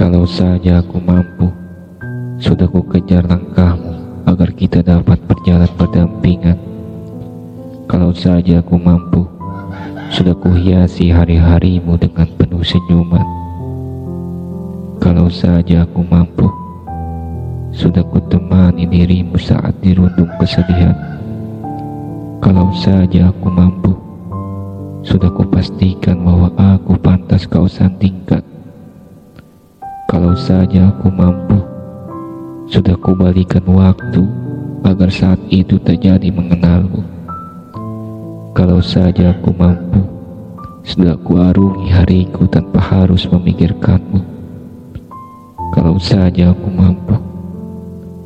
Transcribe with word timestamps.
Kalau 0.00 0.24
saja 0.24 0.80
aku 0.80 0.96
mampu, 0.96 1.52
sudah 2.40 2.64
ku 2.72 2.80
kejar 2.88 3.20
langkahmu 3.28 4.24
agar 4.24 4.48
kita 4.56 4.80
dapat 4.80 5.20
berjalan 5.28 5.68
berdampingan. 5.76 6.56
Kalau 7.84 8.08
saja 8.16 8.64
aku 8.64 8.80
mampu, 8.80 9.28
sudah 10.08 10.32
ku 10.32 10.56
hiasi 10.56 11.12
hari-harimu 11.12 12.00
dengan 12.00 12.24
penuh 12.40 12.64
senyuman. 12.64 13.26
Kalau 15.00 15.28
saja 15.28 15.84
aku 15.84 16.00
mampu, 16.00 16.48
sudah 17.76 18.04
ku 18.08 18.24
temani 18.28 18.88
dirimu 18.88 19.36
saat 19.36 19.76
dirundung 19.84 20.32
kesedihan. 20.40 20.96
Kalau 22.40 22.72
saja 22.72 23.28
aku 23.28 23.48
mampu, 23.52 23.92
sudah 25.04 25.28
ku 25.32 25.44
pastikan 25.48 26.24
bahwa 26.24 26.48
aku 26.56 26.96
pantas 27.00 27.44
kau 27.44 27.68
sandingkan. 27.68 28.19
Kalau 30.10 30.34
saja 30.34 30.90
aku 30.90 31.06
mampu, 31.06 31.62
sudah 32.66 32.98
kubalikan 32.98 33.62
waktu 33.70 34.26
agar 34.82 35.06
saat 35.06 35.38
itu 35.54 35.78
terjadi 35.78 36.34
mengenalmu. 36.34 37.06
Kalau 38.50 38.82
saja 38.82 39.30
aku 39.30 39.54
mampu, 39.54 40.02
sudah 40.82 41.14
kuarungi 41.14 41.94
hariku 41.94 42.42
tanpa 42.50 42.82
harus 42.82 43.22
memikirkanmu. 43.30 44.18
Kalau 45.78 45.94
saja 46.02 46.50
aku 46.50 46.68
mampu, 46.74 47.14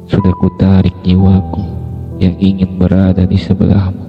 sudah 0.09 0.33
kutarik 0.41 0.97
jiwaku 1.05 1.69
yang 2.17 2.33
ingin 2.41 2.81
berada 2.81 3.29
di 3.29 3.37
sebelahmu. 3.37 4.09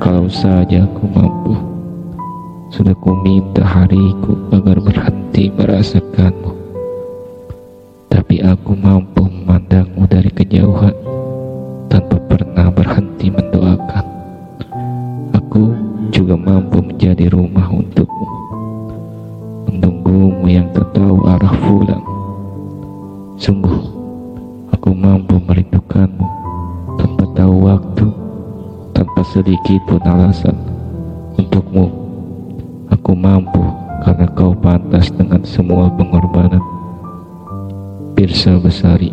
Kalau 0.00 0.32
saja 0.32 0.88
aku 0.88 1.04
mampu, 1.12 1.71
sudah 2.72 2.96
ku 2.96 3.12
minta 3.20 3.60
hariku 3.60 4.48
agar 4.48 4.80
berhenti 4.80 5.52
merasakanmu. 5.52 6.52
Tapi 8.08 8.40
aku 8.40 8.72
mampu 8.72 9.28
memandangmu 9.28 10.08
dari 10.08 10.32
kejauhan 10.32 10.96
tanpa 11.92 12.16
pernah 12.32 12.72
berhenti 12.72 13.28
mendoakan. 13.28 14.06
Aku 15.36 15.76
juga 16.08 16.32
mampu 16.32 16.80
menjadi 16.80 17.28
rumah 17.28 17.68
untukmu. 17.68 18.28
Menunggumu 19.68 20.48
yang 20.48 20.72
tak 20.72 20.96
tahu 20.96 21.28
arah 21.28 21.56
pulang. 21.60 22.04
Sungguh, 23.36 23.84
aku 24.72 24.96
mampu 24.96 25.36
merindukanmu 25.44 26.24
tanpa 26.96 27.24
tahu 27.36 27.68
waktu, 27.68 28.06
tanpa 28.96 29.20
sedikit 29.28 29.80
pun 29.84 30.00
alasan 30.08 30.56
untukmu 31.36 32.01
Aku 33.12 33.20
mampu 33.20 33.60
karena 34.08 34.24
kau 34.32 34.56
pantas 34.56 35.12
dengan 35.12 35.44
semua 35.44 35.92
pengorbanan. 36.00 36.64
Pirsa 38.16 38.56
Besari 38.56 39.12